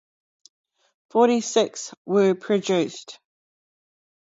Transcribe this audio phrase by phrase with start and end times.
[1.11, 3.19] Forty six were produced.